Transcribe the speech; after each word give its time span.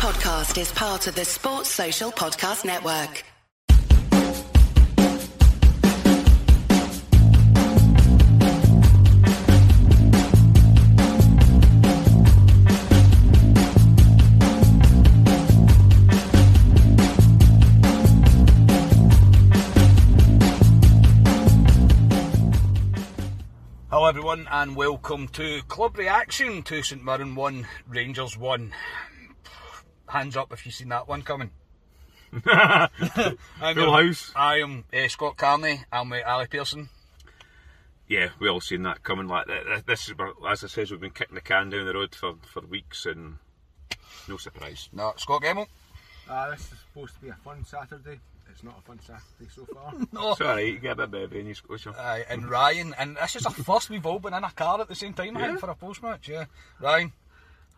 podcast 0.00 0.58
is 0.58 0.72
part 0.72 1.06
of 1.08 1.14
the 1.14 1.26
Sports 1.26 1.68
Social 1.68 2.10
Podcast 2.10 2.64
Network. 2.64 3.22
Hello, 23.90 24.06
everyone, 24.06 24.48
and 24.50 24.74
welcome 24.74 25.28
to 25.28 25.60
Club 25.68 25.98
Reaction 25.98 26.62
to 26.62 26.82
St 26.82 27.04
Mirren 27.04 27.34
1, 27.34 27.66
Rangers 27.86 28.38
1. 28.38 28.72
Hands 30.10 30.36
up 30.36 30.52
if 30.52 30.64
you've 30.66 30.74
seen 30.74 30.88
that 30.90 31.08
one 31.08 31.22
coming. 31.22 31.50
I'm 32.46 32.88
Full 33.74 33.74
your- 33.74 34.02
house. 34.06 34.32
I 34.36 34.60
am 34.60 34.84
uh, 34.92 35.08
Scott 35.08 35.36
Carney. 35.36 35.80
I'm 35.92 36.10
with 36.10 36.24
Ali 36.26 36.46
Pearson. 36.46 36.88
Yeah, 38.08 38.30
we 38.40 38.48
all 38.48 38.60
seen 38.60 38.82
that 38.84 39.02
coming. 39.02 39.28
Like 39.28 39.46
th- 39.46 39.64
th- 39.66 39.84
this 39.86 40.08
is, 40.08 40.14
as 40.48 40.64
I 40.64 40.66
says, 40.66 40.90
we've 40.90 41.00
been 41.00 41.10
kicking 41.10 41.36
the 41.36 41.40
can 41.40 41.70
down 41.70 41.86
the 41.86 41.94
road 41.94 42.14
for, 42.14 42.34
for 42.52 42.60
weeks, 42.62 43.06
and 43.06 43.36
no 44.28 44.36
surprise. 44.36 44.88
No, 44.92 45.12
Scott 45.16 45.42
Gemmell. 45.42 45.66
Uh, 46.28 46.50
this 46.50 46.60
is 46.60 46.78
supposed 46.88 47.14
to 47.14 47.20
be 47.20 47.28
a 47.28 47.34
fun 47.44 47.64
Saturday. 47.64 48.18
It's 48.50 48.64
not 48.64 48.78
a 48.78 48.82
fun 48.82 48.98
Saturday 49.00 49.48
so 49.54 49.64
far. 49.72 49.92
No. 50.12 50.32
It's 50.32 50.40
alright, 50.40 50.66
you 50.66 50.78
get 50.80 50.98
a 50.98 51.06
bit 51.06 51.30
bevy 51.30 51.40
in 51.40 51.46
your 51.46 51.54
Scotia. 51.54 51.94
Aye, 51.96 52.24
and 52.28 52.50
Ryan, 52.50 52.94
and 52.98 53.16
this 53.16 53.36
is 53.36 53.46
our 53.46 53.52
first 53.52 53.90
we've 53.90 54.04
all 54.04 54.18
been 54.18 54.34
in 54.34 54.42
a 54.42 54.50
car 54.50 54.80
at 54.80 54.88
the 54.88 54.94
same 54.96 55.12
time, 55.14 55.36
I 55.36 55.46
think, 55.46 55.60
for 55.60 55.70
a 55.70 55.74
post 55.76 56.02
match. 56.02 56.28
Yeah, 56.28 56.46
Ryan. 56.80 57.12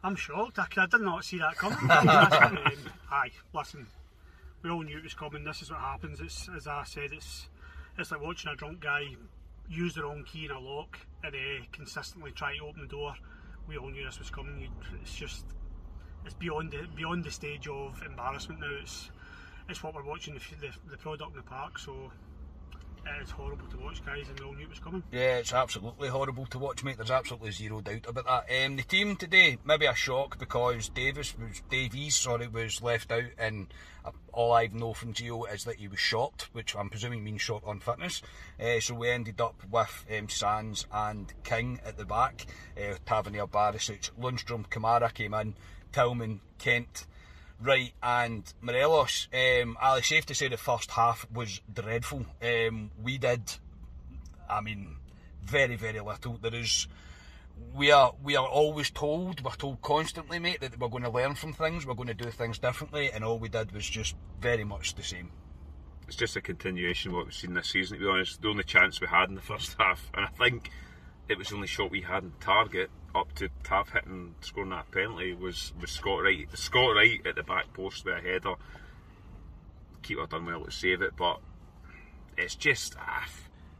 I'm 0.04 0.16
shocked. 0.16 0.58
I, 0.58 0.66
I 0.76 0.86
did 0.86 1.00
not 1.00 1.24
see 1.24 1.38
that 1.38 1.56
coming. 1.56 1.78
Aye, 3.10 3.30
listen, 3.54 3.86
we 4.62 4.70
all 4.70 4.82
knew 4.82 4.98
it 4.98 5.04
was 5.04 5.14
coming. 5.14 5.44
This 5.44 5.62
is 5.62 5.70
what 5.70 5.80
happens. 5.80 6.20
It's 6.20 6.48
as 6.56 6.66
I 6.66 6.82
said, 6.84 7.10
it's 7.12 7.48
it's 7.98 8.10
like 8.10 8.20
watching 8.22 8.50
a 8.50 8.56
drunk 8.56 8.80
guy 8.80 9.02
use 9.68 9.94
the 9.94 10.02
wrong 10.02 10.24
key 10.24 10.46
in 10.46 10.50
a 10.50 10.58
lock 10.58 10.98
and 11.22 11.34
uh, 11.34 11.64
consistently 11.72 12.32
try 12.32 12.56
to 12.56 12.64
open 12.64 12.82
the 12.82 12.88
door. 12.88 13.14
We 13.68 13.76
all 13.76 13.90
knew 13.90 14.04
this 14.04 14.18
was 14.18 14.30
coming. 14.30 14.60
You- 14.60 14.98
It's 15.00 15.14
just 15.14 15.44
it's 16.24 16.34
beyond 16.34 16.72
the 16.72 16.86
beyond 16.96 17.24
the 17.24 17.30
stage 17.30 17.68
of 17.68 18.02
embarrassment 18.04 18.60
now. 18.60 18.76
It's 18.82 19.10
it's 19.68 19.82
what 19.84 19.94
we're 19.94 20.04
watching 20.04 20.34
the, 20.34 20.40
the, 20.66 20.72
the 20.90 20.96
product 20.96 21.30
in 21.30 21.36
the 21.36 21.42
park. 21.42 21.78
So 21.78 22.10
it 23.06 23.22
is 23.22 23.30
horrible 23.30 23.66
to 23.66 23.76
watch, 23.78 24.04
guys, 24.04 24.28
and 24.28 24.38
we 24.38 24.46
all 24.46 24.54
knew 24.54 24.64
it 24.64 24.70
was 24.70 24.78
coming. 24.78 25.02
Yeah, 25.10 25.38
it's 25.38 25.52
absolutely 25.52 26.08
horrible 26.08 26.46
to 26.46 26.58
watch, 26.58 26.84
mate. 26.84 26.96
There's 26.96 27.10
absolutely 27.10 27.50
zero 27.50 27.80
doubt 27.80 28.06
about 28.06 28.46
that. 28.48 28.64
Um, 28.64 28.76
the 28.76 28.82
team 28.82 29.16
today, 29.16 29.58
maybe 29.64 29.86
a 29.86 29.94
shock 29.94 30.38
because 30.38 30.88
Davis 30.88 31.34
was 31.38 31.62
Davies, 31.70 32.14
sorry, 32.14 32.48
was 32.48 32.82
left 32.82 33.10
out, 33.12 33.24
and 33.38 33.66
uh, 34.04 34.10
all 34.32 34.52
I 34.52 34.66
know 34.66 34.94
from 34.94 35.14
Gio 35.14 35.52
is 35.52 35.64
that 35.64 35.76
he 35.76 35.88
was 35.88 35.98
shot, 35.98 36.48
which 36.52 36.76
I'm 36.76 36.90
presuming 36.90 37.24
means 37.24 37.42
shot 37.42 37.62
on 37.64 37.80
fitness. 37.80 38.22
Uh, 38.60 38.80
so 38.80 38.94
we 38.94 39.10
ended 39.10 39.40
up 39.40 39.56
with 39.70 40.04
um, 40.16 40.28
Sands 40.28 40.86
and 40.92 41.32
King 41.44 41.80
at 41.84 41.96
the 41.96 42.04
back, 42.04 42.46
uh, 42.76 42.96
Tavernier, 43.06 43.46
Barisic, 43.46 44.10
Lundstram, 44.20 44.68
Kamara 44.68 45.12
came 45.12 45.34
in, 45.34 45.54
Tillman, 45.92 46.40
Kent. 46.58 47.06
Right, 47.62 47.92
and 48.02 48.42
Morelos, 48.60 49.28
um, 49.32 49.78
Ali, 49.80 50.02
safe 50.02 50.26
to 50.26 50.34
say 50.34 50.48
the 50.48 50.56
first 50.56 50.90
half 50.90 51.26
was 51.32 51.60
dreadful. 51.72 52.26
Um, 52.42 52.90
we 53.00 53.18
did 53.18 53.42
I 54.52 54.60
mean, 54.60 54.96
very, 55.42 55.76
very 55.76 56.00
little. 56.00 56.38
There 56.40 56.54
is, 56.54 56.86
we 57.74 57.90
are, 57.90 58.14
we 58.22 58.36
are 58.36 58.46
always 58.46 58.90
told, 58.90 59.42
we're 59.42 59.52
told 59.52 59.80
constantly, 59.82 60.38
mate, 60.38 60.60
that 60.60 60.78
we're 60.78 60.88
going 60.88 61.04
to 61.04 61.10
learn 61.10 61.34
from 61.34 61.52
things, 61.52 61.86
we're 61.86 61.94
going 61.94 62.08
to 62.08 62.14
do 62.14 62.30
things 62.30 62.58
differently, 62.58 63.10
and 63.10 63.24
all 63.24 63.38
we 63.38 63.48
did 63.48 63.72
was 63.72 63.88
just 63.88 64.14
very 64.40 64.64
much 64.64 64.94
the 64.94 65.02
same. 65.02 65.30
It's 66.06 66.16
just 66.16 66.36
a 66.36 66.40
continuation 66.40 67.10
of 67.10 67.16
what 67.16 67.24
we've 67.26 67.34
seen 67.34 67.54
this 67.54 67.70
season, 67.70 67.98
to 67.98 68.04
be 68.04 68.10
honest. 68.10 68.42
The 68.42 68.48
only 68.48 68.64
chance 68.64 69.00
we 69.00 69.06
had 69.06 69.28
in 69.30 69.34
the 69.34 69.40
first 69.40 69.76
half, 69.78 70.10
and 70.14 70.26
I 70.26 70.28
think 70.28 70.70
it 71.28 71.38
was 71.38 71.48
the 71.48 71.54
only 71.54 71.68
shot 71.68 71.90
we 71.90 72.02
had 72.02 72.24
in 72.24 72.32
target 72.40 72.90
up 73.14 73.34
to 73.34 73.48
Tav 73.62 73.90
hitting, 73.90 74.34
scoring 74.40 74.70
that 74.70 74.90
penalty, 74.90 75.34
was, 75.34 75.72
was 75.80 75.90
Scott 75.90 76.22
Wright. 76.22 76.48
Scott 76.54 76.94
Wright 76.96 77.20
at 77.26 77.34
the 77.34 77.42
back 77.42 77.72
post 77.74 78.04
with 78.04 78.14
a 78.14 78.20
header. 78.20 78.54
Keeper 80.02 80.26
done 80.26 80.46
well 80.46 80.64
to 80.64 80.70
save 80.70 81.02
it, 81.02 81.16
but 81.16 81.40
it's 82.36 82.54
just. 82.54 82.96
ah, 82.98 83.28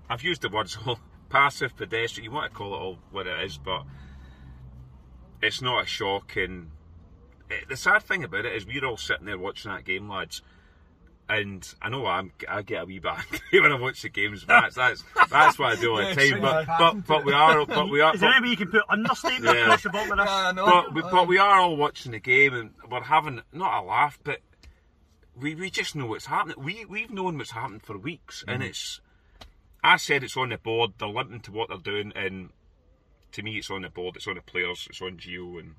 I've 0.09 0.23
used 0.23 0.43
the 0.43 0.49
words 0.49 0.79
all 0.87 0.99
passive, 1.29 1.77
pedestrian, 1.77 2.25
you 2.25 2.31
want 2.31 2.53
to 2.53 2.57
call 2.57 2.75
it 2.75 2.79
all 2.79 2.99
what 3.11 3.27
it 3.27 3.41
is, 3.45 3.59
but 3.59 3.85
it's 5.43 5.63
not 5.63 5.85
a 5.85 5.87
shock. 5.87 6.37
And 6.37 6.71
it, 7.51 7.69
the 7.69 7.77
sad 7.77 8.03
thing 8.03 8.25
about 8.25 8.45
it 8.45 8.55
is 8.55 8.67
we're 8.67 8.85
all 8.85 8.97
sitting 8.97 9.27
there 9.27 9.39
watching 9.39 9.73
that 9.73 9.85
game, 9.85 10.09
lads. 10.09 10.43
And 11.33 11.75
I 11.81 11.89
know 11.89 12.05
I'm, 12.05 12.31
I 12.47 12.61
get 12.61 12.83
a 12.83 12.85
wee 12.85 12.99
bit 12.99 13.13
angry 13.13 13.41
when 13.63 13.73
I 13.73 13.79
watch 13.79 14.03
the 14.03 14.11
games, 14.11 14.45
but 14.45 14.61
that's 14.61 14.75
that's, 14.75 15.31
that's 15.31 15.59
what 15.59 15.79
I 15.79 15.81
do 15.81 15.93
all 15.93 15.97
the 15.97 16.15
Yes, 16.15 16.31
time. 16.31 16.43
But, 16.43 16.67
but 16.67 17.07
but 17.07 17.25
we 17.25 17.33
are 17.33 17.65
but 17.65 17.89
we 17.89 18.03
are 18.03 18.15
Is 18.15 18.21
there 18.21 18.33
any 18.33 18.43
way 18.43 18.51
you 18.51 18.57
can 18.57 18.69
put 18.69 18.83
understatement 18.91 19.57
Yeah. 19.57 19.63
across 19.63 19.83
the 19.83 19.89
bottom 19.89 20.13
of 20.13 20.19
this? 20.19 20.27
Yeah, 20.27 20.53
no, 20.55 20.67
but, 20.67 20.95
we, 20.95 21.03
but 21.03 21.29
we 21.29 21.39
are 21.39 21.61
all 21.61 21.77
watching 21.77 22.13
the 22.13 22.19
game 22.21 22.53
and 22.53 22.71
we're 22.91 23.01
having 23.01 23.41
not 23.51 23.83
a 23.83 23.87
laugh, 23.87 24.19
but 24.23 24.41
we, 25.35 25.55
we 25.55 25.71
just 25.71 25.97
know 25.97 26.07
what's 26.07 26.27
happening. 26.27 26.57
We 26.63 26.85
we've 26.85 27.11
known 27.11 27.39
what's 27.39 27.53
happened 27.53 27.83
for 27.83 27.97
weeks, 27.97 28.45
and 28.47 28.61
mm-hmm. 28.61 28.71
it's. 28.71 29.01
I 29.83 29.97
said 29.97 30.23
it's 30.23 30.37
on 30.37 30.51
the 30.51 30.59
board. 30.59 30.93
They're 30.99 31.09
limping 31.09 31.41
to 31.41 31.53
what 31.53 31.71
they're 31.71 31.79
doing, 31.79 32.13
and 32.15 32.51
to 33.33 33.43
me, 33.43 33.57
it's 33.57 33.71
on 33.71 33.83
the 33.83 33.89
board. 33.89 34.17
It's 34.17 34.29
on 34.29 34.35
the 34.35 34.43
players. 34.43 34.87
It's 34.91 35.01
on 35.01 35.17
Gio, 35.17 35.59
and 35.59 35.77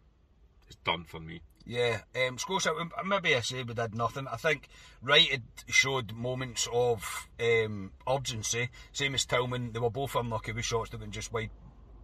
it's 0.68 0.78
done 0.84 1.06
for 1.06 1.20
me. 1.20 1.42
Yeah, 1.66 2.02
um, 2.28 2.38
Scotia, 2.38 2.74
um, 2.74 2.92
maybe 3.06 3.36
I 3.36 3.40
say 3.40 3.64
we 3.64 3.74
did 3.74 3.96
nothing. 3.96 4.28
I 4.28 4.36
think 4.36 4.68
Wright 5.02 5.30
had 5.30 5.44
showed 5.68 6.12
moments 6.12 6.68
of 6.74 7.30
um, 7.40 7.92
urgency, 8.08 8.70
same 8.92 9.16
as 9.16 9.26
Tillman. 9.26 9.72
They 9.72 9.80
were 9.80 9.90
both 9.90 10.16
unlucky 10.16 10.52
with 10.52 10.66
shots 10.66 10.90
that 10.90 11.00
went 11.00 11.14
just 11.14 11.32
wide, 11.32 11.52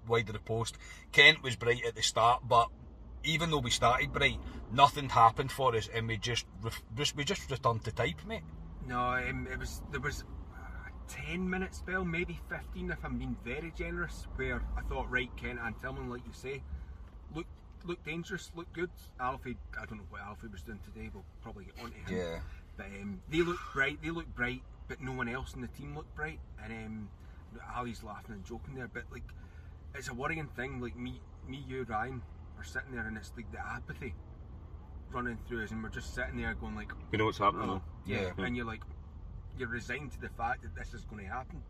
wide 0.08 0.30
of 0.30 0.34
the 0.34 0.40
post. 0.40 0.78
Kent 1.12 1.44
was 1.44 1.58
bright 1.58 1.84
at 1.86 1.96
the 1.96 2.02
start, 2.02 2.48
but 2.48 2.70
even 3.26 3.52
though 3.52 3.60
we 3.60 3.70
started 3.70 4.14
bright, 4.14 4.40
nothing 4.72 5.10
happened 5.10 5.52
for 5.52 5.76
us, 5.76 5.90
and 5.94 6.08
we 6.08 6.16
just 6.18 6.46
we 7.16 7.26
just 7.26 7.52
returned 7.52 7.84
to 7.84 7.92
type, 7.92 8.26
mate. 8.26 8.44
no, 8.88 8.98
um, 8.98 9.46
it 9.52 9.60
was 9.60 9.82
there 9.92 10.00
was 10.00 10.24
a 10.56 11.12
ten 11.12 11.50
minute 11.50 11.76
spell, 11.76 12.06
maybe 12.06 12.40
fifteen 12.48 12.92
if 12.92 13.04
I'm 13.04 13.18
being 13.18 13.36
very 13.44 13.74
generous, 13.78 14.26
where 14.38 14.62
I 14.78 14.82
thought 14.84 15.12
right 15.12 15.30
Kent 15.36 15.60
and 15.62 15.78
Tillman, 15.82 16.10
like 16.10 16.26
you 16.26 16.32
say, 16.32 16.62
looked 17.36 17.50
looked 17.86 18.06
dangerous, 18.06 18.52
looked 18.56 18.74
good. 18.74 18.90
Alfie, 19.20 19.58
I 19.80 19.86
don't 19.86 19.98
know 20.00 20.06
what 20.10 20.22
Alfie 20.22 20.48
was 20.48 20.62
doing 20.62 20.80
today. 20.86 21.10
We'll 21.14 21.26
probably 21.42 21.66
get 21.66 21.76
onto 21.84 21.98
him. 21.98 22.18
Yeah. 22.18 22.40
But 22.78 22.88
um, 23.02 23.22
they 23.30 23.42
looked 23.42 23.62
bright. 23.74 24.00
They 24.02 24.10
looked 24.10 24.36
bright, 24.36 24.62
but 24.88 25.02
no 25.02 25.12
one 25.12 25.28
else 25.28 25.54
in 25.54 25.62
the 25.62 25.68
team 25.68 25.96
looked 25.96 26.16
bright. 26.16 26.40
And 26.64 26.74
um, 26.74 27.10
Ali's 27.76 28.04
laughing 28.04 28.36
and 28.36 28.46
joking 28.46 28.76
there, 28.76 28.90
but 28.92 29.04
like 29.12 29.24
it's 29.96 30.10
a 30.10 30.14
worrying 30.14 30.48
thing. 30.56 30.80
Like 30.82 30.96
me, 30.96 31.20
me, 31.48 31.64
you, 31.68 31.84
Ryan, 31.84 32.22
are 32.58 32.64
sitting 32.64 32.92
there, 32.92 33.08
and 33.08 33.18
it's 33.18 33.32
like 33.36 33.52
the 33.52 33.60
apathy 33.60 34.14
running 35.12 35.38
through 35.48 35.64
us, 35.64 35.72
and 35.72 35.82
we're 35.82 35.90
just 35.90 36.14
sitting 36.14 36.38
there 36.38 36.54
going 36.54 36.76
like, 36.76 36.92
You 37.12 37.18
know 37.18 37.26
what's 37.26 37.38
happening, 37.40 37.70
oh, 37.70 37.74
though? 37.76 38.14
yeah. 38.14 38.32
Yeah. 38.38 38.46
and 38.46 38.56
you're 38.56 38.66
like, 38.66 38.84
you're 39.58 39.68
resigned 39.70 40.12
to 40.14 40.22
the 40.22 40.30
fact 40.30 40.62
that 40.64 40.76
this 40.76 40.94
is 40.94 41.04
going 41.06 41.24
to 41.26 41.30
happen. 41.32 41.62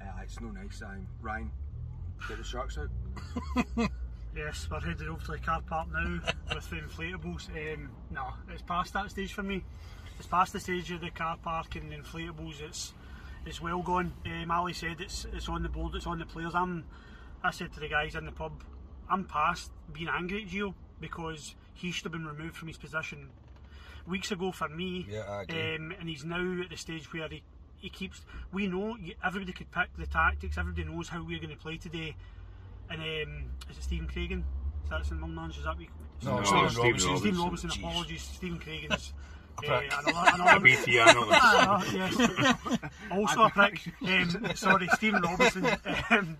Uh, 0.00 0.22
it's 0.22 0.40
no 0.40 0.48
nice. 0.50 0.82
Um, 0.82 1.06
Ryan, 1.20 1.50
get 2.28 2.38
the 2.38 2.44
sharks 2.44 2.78
out. 2.78 2.88
Yes, 4.38 4.68
we're 4.70 4.78
headed 4.78 5.08
over 5.08 5.20
to 5.24 5.32
the 5.32 5.38
car 5.38 5.60
park 5.62 5.88
now 5.92 6.20
with 6.54 6.70
the 6.70 6.76
inflatables. 6.76 7.48
Um, 7.50 7.90
no, 8.12 8.28
it's 8.52 8.62
past 8.62 8.92
that 8.92 9.10
stage 9.10 9.32
for 9.32 9.42
me. 9.42 9.64
It's 10.16 10.28
past 10.28 10.52
the 10.52 10.60
stage 10.60 10.92
of 10.92 11.00
the 11.00 11.10
car 11.10 11.36
park 11.42 11.74
and 11.74 11.90
the 11.90 11.96
inflatables. 11.96 12.60
It's 12.60 12.94
it's 13.44 13.60
well 13.60 13.82
gone. 13.82 14.12
Um, 14.26 14.48
Ali 14.52 14.74
said 14.74 15.00
it's 15.00 15.26
it's 15.32 15.48
on 15.48 15.64
the 15.64 15.68
board. 15.68 15.96
It's 15.96 16.06
on 16.06 16.20
the 16.20 16.24
players. 16.24 16.54
I'm. 16.54 16.84
I 17.42 17.50
said 17.50 17.72
to 17.72 17.80
the 17.80 17.88
guys 17.88 18.14
in 18.14 18.26
the 18.26 18.32
pub, 18.32 18.52
I'm 19.10 19.24
past 19.24 19.72
being 19.92 20.08
angry 20.08 20.44
at 20.44 20.48
Gio 20.48 20.72
because 21.00 21.56
he 21.74 21.90
should 21.90 22.04
have 22.04 22.12
been 22.12 22.26
removed 22.26 22.56
from 22.56 22.68
his 22.68 22.78
position 22.78 23.30
weeks 24.06 24.30
ago 24.30 24.52
for 24.52 24.68
me. 24.68 25.04
Yeah. 25.10 25.44
Um, 25.48 25.92
and 25.98 26.08
he's 26.08 26.24
now 26.24 26.62
at 26.62 26.70
the 26.70 26.76
stage 26.76 27.12
where 27.12 27.28
he, 27.28 27.42
he 27.76 27.88
keeps. 27.88 28.20
We 28.52 28.68
know 28.68 28.96
everybody 29.24 29.52
could 29.52 29.72
pick 29.72 29.88
the 29.98 30.06
tactics. 30.06 30.58
Everybody 30.58 30.84
knows 30.84 31.08
how 31.08 31.24
we're 31.24 31.40
going 31.40 31.50
to 31.50 31.60
play 31.60 31.76
today. 31.76 32.14
And 32.90 33.00
um, 33.00 33.44
is 33.70 33.78
it 33.78 33.82
Stephen 33.84 34.08
Craigan? 34.08 34.42
Is 34.84 34.90
that 34.90 35.04
St 35.06 35.20
Mulnange? 35.20 35.58
Is 35.58 35.64
that 35.64 35.76
we? 35.76 35.88
No, 36.24 36.38
No, 36.38 36.44
Stephen 36.44 36.68
Stephen 36.70 36.82
Robinson. 36.82 37.18
Stephen 37.18 37.38
Robinson, 37.38 37.38
Robinson. 37.38 37.70
jeez. 37.70 37.78
Apologies, 37.78 38.22
Stephen 38.22 38.58
Craigan's. 38.58 39.12
uh, 39.58 39.60
prick. 39.62 39.92
another, 39.92 40.30
another, 40.34 40.60
BT 40.60 40.98
analyst. 41.00 41.30
Ah, 41.42 41.84
yes. 41.92 42.80
also 43.10 43.42
a 43.42 43.50
prick. 43.50 43.80
Um, 44.02 44.52
sorry, 44.54 44.88
Stephen 44.94 45.22
Robinson. 45.22 45.66
Um, 46.10 46.38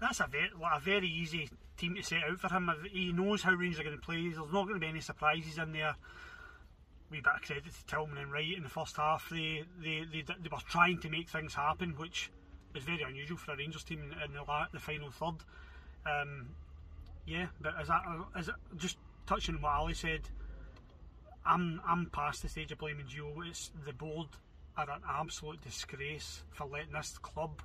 that's 0.00 0.20
a 0.20 0.26
very, 0.30 0.50
like, 0.60 0.76
a 0.76 0.80
very 0.80 1.08
easy 1.08 1.50
team 1.76 1.94
to 1.96 2.02
set 2.02 2.22
out 2.24 2.38
for 2.38 2.48
him. 2.48 2.70
He 2.90 3.12
knows 3.12 3.42
how 3.42 3.52
Rangers 3.52 3.80
are 3.80 3.84
going 3.84 3.96
to 3.96 4.02
play. 4.02 4.22
There's 4.22 4.36
not 4.36 4.64
going 4.64 4.74
to 4.74 4.80
be 4.80 4.86
any 4.86 5.00
surprises 5.00 5.58
in 5.58 5.72
there. 5.72 5.94
We 7.10 7.20
bit 7.20 7.32
of 7.34 7.42
credit 7.42 7.64
to 7.64 7.86
Tillman 7.86 8.18
and 8.18 8.30
Wright 8.30 8.56
in 8.56 8.62
the 8.62 8.68
first 8.68 8.96
half. 8.96 9.28
They, 9.30 9.64
they, 9.82 10.04
they, 10.12 10.22
they 10.22 10.48
were 10.50 10.58
trying 10.68 11.00
to 11.00 11.08
make 11.08 11.28
things 11.28 11.54
happen, 11.54 11.94
which 11.96 12.30
is 12.78 12.84
very 12.84 13.02
unusual 13.02 13.36
for 13.36 13.52
a 13.52 13.56
Rangers 13.56 13.84
team 13.84 14.00
in, 14.02 14.32
the, 14.32 14.42
la- 14.42 14.66
the 14.72 14.78
final 14.78 15.10
third. 15.10 15.44
Um, 16.06 16.48
yeah, 17.26 17.46
but 17.60 17.74
is 17.80 17.88
that 17.88 18.02
is 18.38 18.48
it, 18.48 18.54
just 18.76 18.96
touching 19.26 19.56
on 19.56 19.62
what 19.62 19.72
Ali 19.72 19.94
said? 19.94 20.22
I'm 21.44 21.80
I'm 21.86 22.06
past 22.06 22.42
the 22.42 22.48
stage 22.48 22.72
of 22.72 22.78
blaming 22.78 23.06
Gio. 23.06 23.46
It's 23.46 23.70
the 23.84 23.92
board 23.92 24.28
are 24.76 24.90
an 24.90 25.02
absolute 25.08 25.60
disgrace 25.60 26.44
for 26.50 26.66
letting 26.66 26.92
this 26.92 27.18
club 27.18 27.60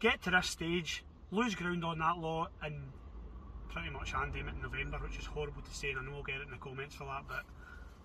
get 0.00 0.22
to 0.22 0.30
this 0.30 0.48
stage, 0.48 1.04
lose 1.30 1.54
ground 1.54 1.84
on 1.84 1.98
that 1.98 2.18
law, 2.18 2.48
and 2.62 2.74
pretty 3.68 3.90
much 3.90 4.12
hand 4.12 4.34
him 4.34 4.48
it 4.48 4.54
in 4.54 4.62
November, 4.62 4.98
which 4.98 5.18
is 5.18 5.26
horrible 5.26 5.60
to 5.60 5.74
say, 5.74 5.90
and 5.90 5.98
I 5.98 6.02
know 6.02 6.16
I'll 6.16 6.22
get 6.22 6.36
it 6.36 6.42
in 6.44 6.50
the 6.50 6.56
comments 6.56 6.94
for 6.94 7.04
that, 7.04 7.24
but 7.28 7.42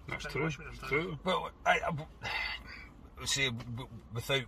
That's 0.10 0.25
true. 0.25 0.44
what. 0.44 0.89
True. 0.89 1.18
Well, 1.24 1.51
I, 1.66 1.80
I 1.80 3.25
say 3.25 3.50
without 4.13 4.44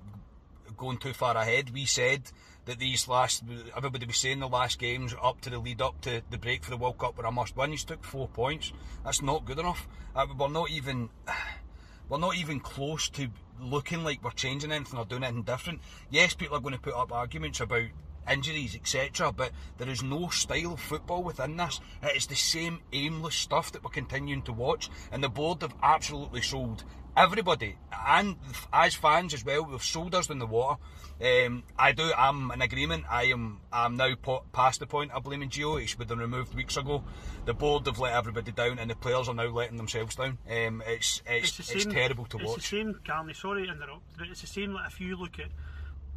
going 0.77 0.97
too 0.97 1.13
far 1.13 1.35
ahead, 1.35 1.71
we 1.71 1.85
said 1.85 2.23
that 2.65 2.79
these 2.79 3.07
last 3.07 3.43
everybody 3.75 4.05
was 4.05 4.17
saying 4.17 4.39
the 4.39 4.47
last 4.47 4.79
games 4.79 5.15
up 5.21 5.41
to 5.41 5.49
the 5.49 5.59
lead 5.59 5.81
up 5.81 5.99
to 6.01 6.21
the 6.29 6.37
break 6.37 6.63
for 6.63 6.71
the 6.71 6.77
World 6.77 6.97
Cup 6.97 7.17
were 7.17 7.25
a 7.25 7.31
must 7.31 7.55
win. 7.55 7.71
He's 7.71 7.83
took 7.83 8.03
four 8.03 8.27
points. 8.27 8.71
That's 9.03 9.21
not 9.21 9.45
good 9.45 9.59
enough. 9.59 9.87
Uh, 10.15 10.27
we're 10.37 10.49
not 10.49 10.69
even 10.69 11.09
we're 12.09 12.19
not 12.19 12.35
even 12.35 12.59
close 12.59 13.09
to 13.09 13.29
looking 13.59 14.03
like 14.03 14.23
we're 14.23 14.31
changing 14.31 14.71
anything 14.71 14.99
or 14.99 15.05
doing 15.05 15.23
anything 15.23 15.43
different. 15.43 15.81
Yes, 16.09 16.33
people 16.33 16.57
are 16.57 16.61
going 16.61 16.75
to 16.75 16.81
put 16.81 16.93
up 16.93 17.11
arguments 17.11 17.59
about 17.59 17.85
injuries, 18.29 18.75
etc. 18.75 19.31
But 19.31 19.51
there 19.77 19.89
is 19.89 20.03
no 20.03 20.29
style 20.29 20.73
of 20.73 20.79
football 20.79 21.23
within 21.23 21.57
this. 21.57 21.79
It 22.03 22.15
is 22.15 22.27
the 22.27 22.35
same 22.35 22.79
aimless 22.93 23.35
stuff 23.35 23.71
that 23.71 23.83
we're 23.83 23.91
continuing 23.91 24.41
to 24.43 24.53
watch, 24.53 24.89
and 25.11 25.23
the 25.23 25.29
board 25.29 25.61
have 25.61 25.75
absolutely 25.81 26.41
sold 26.41 26.83
everybody, 27.15 27.77
and 28.07 28.37
as 28.71 28.95
fans 28.95 29.33
as 29.33 29.43
well, 29.45 29.65
we've 29.65 29.83
sold 29.83 30.15
us 30.15 30.29
in 30.29 30.39
the 30.39 30.45
water. 30.45 30.79
Um, 31.21 31.63
I 31.77 31.91
do. 31.91 32.11
I'm 32.17 32.49
in 32.51 32.61
agreement. 32.61 33.05
I 33.09 33.25
am. 33.25 33.59
I'm 33.71 33.95
now 33.95 34.15
past 34.53 34.79
the 34.79 34.87
point 34.87 35.11
of 35.11 35.23
blaming 35.23 35.49
Gio. 35.49 35.79
He 35.79 35.85
should 35.85 35.99
have 35.99 36.07
been 36.07 36.19
removed 36.19 36.55
weeks 36.55 36.77
ago. 36.77 37.03
The 37.45 37.53
board 37.53 37.85
have 37.85 37.99
let 37.99 38.13
everybody 38.13 38.51
down, 38.51 38.79
and 38.79 38.89
the 38.89 38.95
players 38.95 39.29
are 39.29 39.35
now 39.35 39.49
letting 39.49 39.77
themselves 39.77 40.15
down. 40.15 40.39
Um, 40.49 40.81
it's 40.85 41.21
it's 41.27 41.59
it's, 41.59 41.83
same- 41.83 41.91
terrible 41.91 42.25
to 42.25 42.37
it's 42.37 42.45
watch. 42.45 42.57
It's 42.57 42.69
the 42.69 42.77
same, 42.77 42.99
Carney, 43.05 43.33
sorry 43.33 43.67
to 43.67 43.73
interrupt, 43.73 44.17
but 44.17 44.27
it's 44.27 44.41
the 44.41 44.47
same 44.47 44.73
like 44.73 44.87
if 44.91 44.99
you 44.99 45.15
look 45.15 45.39
at 45.39 45.49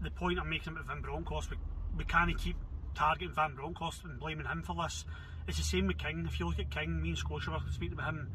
the 0.02 0.10
point 0.10 0.38
I'm 0.38 0.48
making 0.48 0.72
about 0.72 0.86
Van 0.86 1.02
Bronckhorst, 1.02 1.50
we 1.96 2.04
can't 2.04 2.36
keep 2.38 2.56
targeting 2.94 3.34
Van 3.34 3.54
Bronckhorst 3.54 4.04
and 4.04 4.18
blaming 4.18 4.46
him 4.46 4.62
for 4.62 4.74
this. 4.82 5.04
It's 5.46 5.58
the 5.58 5.64
same 5.64 5.86
with 5.86 5.98
King. 5.98 6.24
If 6.26 6.40
you 6.40 6.46
look 6.46 6.58
at 6.58 6.70
King, 6.70 7.02
me 7.02 7.10
and 7.10 7.18
Scotia 7.18 7.50
were 7.50 7.58
speaking 7.70 7.94
about 7.94 8.10
him. 8.14 8.30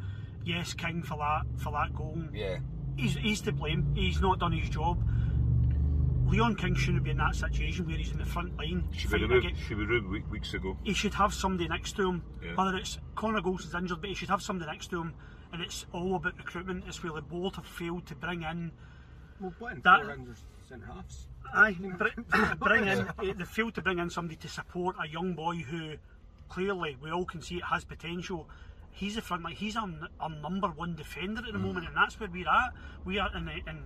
Yes, 0.45 0.73
King 0.73 1.01
for 1.03 1.17
that 1.17 1.43
for 1.57 1.71
that 1.71 1.93
goal. 1.95 2.17
Yeah. 2.33 2.59
He's, 2.97 3.15
he's 3.15 3.41
to 3.41 3.51
blame. 3.51 3.93
He's 3.95 4.21
not 4.21 4.39
done 4.39 4.51
his 4.51 4.69
job. 4.69 5.01
Leon 6.27 6.55
King 6.55 6.75
shouldn't 6.75 7.03
be 7.03 7.09
in 7.09 7.17
that 7.17 7.35
situation 7.35 7.87
where 7.87 7.97
he's 7.97 8.11
in 8.11 8.19
the 8.19 8.25
front 8.25 8.55
line. 8.57 8.87
Should 8.91 9.09
be 9.09 9.17
fighting 9.17 9.29
removed. 9.29 9.57
Should 9.57 9.77
be 9.79 9.85
removed 9.85 10.07
week, 10.09 10.31
weeks 10.31 10.53
ago. 10.53 10.77
he 10.83 10.93
should 10.93 11.13
have 11.15 11.33
somebody 11.33 11.67
next 11.67 11.95
to 11.95 12.07
him. 12.09 12.23
Yeah. 12.43 12.53
Whether 12.55 12.77
it's 12.77 12.99
Connor 13.15 13.41
Goldson's 13.41 13.73
injured, 13.73 14.01
but 14.01 14.09
he 14.09 14.15
should 14.15 14.29
have 14.29 14.41
somebody 14.41 14.69
next 14.69 14.87
to 14.91 15.01
him. 15.01 15.13
And 15.51 15.63
it's 15.63 15.87
all 15.91 16.15
about 16.15 16.37
recruitment. 16.37 16.83
It's 16.87 17.01
where 17.01 17.13
the 17.13 17.23
board 17.23 17.55
have 17.55 17.65
failed 17.65 18.05
to 18.07 18.15
bring 18.15 18.43
in. 18.43 18.71
Well, 19.39 19.53
putting 19.57 19.81
That- 19.81 20.01
four 20.03 20.11
under 20.11 20.35
centre 20.67 20.85
halves. 20.85 21.28
Aye, 21.53 21.75
br- 21.79 22.55
bring 22.59 22.87
in. 22.87 22.99
eh, 23.23 23.33
They 23.37 23.43
failed 23.45 23.75
to 23.75 23.81
bring 23.81 23.99
in 23.99 24.09
somebody 24.09 24.35
to 24.37 24.47
support 24.47 24.95
a 25.01 25.07
young 25.07 25.33
boy 25.33 25.57
who 25.57 25.95
clearly 26.49 26.97
we 27.01 27.11
all 27.11 27.25
can 27.25 27.41
see 27.41 27.55
it 27.57 27.63
has 27.63 27.83
potential. 27.83 28.47
He's 28.91 29.17
a 29.17 29.21
front 29.21 29.43
line. 29.43 29.55
He's 29.55 29.75
our, 29.75 29.89
our 30.19 30.29
number 30.29 30.67
one 30.69 30.95
defender 30.95 31.41
at 31.45 31.53
the 31.53 31.59
moment, 31.59 31.87
and 31.87 31.95
that's 31.95 32.19
where 32.19 32.29
we're 32.29 32.47
at. 32.49 32.73
We 33.05 33.19
are 33.19 33.35
in 33.35 33.45
the 33.45 33.53
in. 33.67 33.83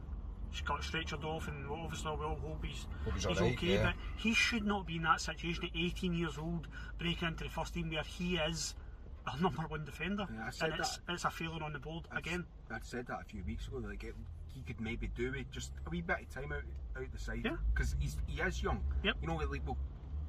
Got 0.66 0.82
stretchered 0.82 1.24
off, 1.24 1.48
and 1.48 1.68
obviously 1.68 2.12
we 2.16 2.26
all 2.26 2.36
hope 2.36 2.64
he's, 2.64 2.86
Hope 3.06 3.16
he's 3.16 3.26
he's 3.26 3.38
alright, 3.40 3.58
okay. 3.58 3.68
yeah. 3.74 3.84
But 3.86 3.94
he 4.18 4.36
should 4.36 4.64
not 4.68 4.86
be 4.86 4.98
in 4.98 5.02
that 5.02 5.20
situation 5.20 5.64
at 5.66 5.72
18 5.76 6.14
years 6.14 6.38
old, 6.38 6.68
breaking 7.00 7.30
into 7.30 7.44
the 7.46 7.50
first 7.50 7.74
team 7.74 7.90
where 7.90 8.04
he 8.04 8.36
is 8.36 8.76
our 9.26 9.36
number 9.42 9.64
one 9.64 9.84
defender, 9.84 10.28
Yeah, 10.32 10.52
I 10.62 10.66
and 10.66 10.76
it's 10.80 11.00
it's 11.10 11.26
a 11.26 11.32
failing 11.32 11.64
on 11.64 11.74
the 11.74 11.80
board 11.80 12.04
again. 12.16 12.46
I 12.70 12.78
said 12.84 13.08
that 13.08 13.22
a 13.22 13.24
few 13.24 13.44
weeks 13.44 13.68
ago. 13.68 13.80
It, 13.90 14.14
he 14.54 14.62
could 14.62 14.80
maybe 14.80 15.08
do 15.16 15.34
it 15.34 15.50
just 15.52 15.72
a 15.86 15.90
wee 15.90 16.02
bit 16.02 16.22
of 16.22 16.30
time 16.30 16.52
out 16.52 16.64
out 17.02 17.12
the 17.12 17.18
side 17.20 17.42
Yeah. 17.44 17.56
because 17.74 17.96
he's 18.00 18.18
he 18.28 18.42
is 18.42 18.62
young. 18.62 18.84
Yep. 19.04 19.16
You 19.22 19.28
know, 19.28 19.36
like 19.36 19.62
we'll 19.66 19.78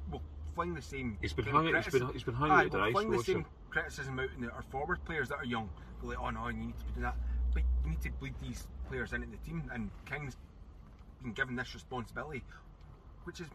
we'll 0.09 0.21
fling 0.55 0.73
the 0.73 0.81
same. 0.81 1.17
He's 1.21 1.33
been 1.33 1.45
kind 1.45 1.57
of 1.57 1.63
hung 1.65 1.75
out- 1.75 1.83
he's 1.83 1.93
been- 1.93 2.01
criticism- 2.07 2.13
he's 2.13 2.23
been 2.23 2.33
hung 2.35 2.51
Aye, 2.51 2.63
out 2.65 2.71
we'll 2.73 2.83
ice, 2.83 2.91
fling 2.93 3.09
the 3.09 3.15
Wilson. 3.17 3.33
same 3.35 3.45
criticism 3.69 4.19
out 4.19 4.29
in 4.35 4.41
the, 4.41 4.51
our 4.51 4.63
forward 4.63 5.03
players 5.05 5.29
that 5.29 5.35
are 5.37 5.45
young. 5.45 5.69
Go 6.01 6.07
like, 6.07 6.19
oh 6.19 6.29
no, 6.29 6.47
you 6.47 6.57
need 6.57 6.77
to 6.79 6.85
be 6.85 6.91
doing 6.91 7.03
that. 7.03 7.15
But 7.53 7.63
you 7.83 7.89
need 7.91 8.01
to 8.01 8.11
bleed 8.19 8.33
these 8.41 8.67
players 8.89 9.13
into 9.13 9.27
the 9.27 9.37
team, 9.37 9.63
and 9.73 9.89
King's 10.05 10.37
been 11.21 11.33
given 11.33 11.55
this 11.55 11.73
responsibility, 11.73 12.43
which 13.25 13.39
is 13.41 13.47